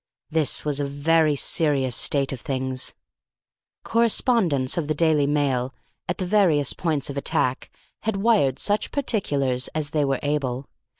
This 0.31 0.65
was 0.65 0.79
a 0.79 0.83
very 0.85 1.35
serious 1.35 1.95
state 1.95 2.33
of 2.33 2.41
things. 2.41 2.95
Correspondents 3.83 4.75
of 4.75 4.87
the 4.87 4.95
Daily 4.95 5.27
Mail 5.27 5.75
at 6.09 6.17
the 6.17 6.25
various 6.25 6.73
points 6.73 7.11
of 7.11 7.17
attack 7.17 7.69
had 7.99 8.17
wired 8.17 8.57
such 8.57 8.89
particulars 8.89 9.67
as 9.75 9.91
they 9.91 10.03
were 10.03 10.19
able. 10.23 10.65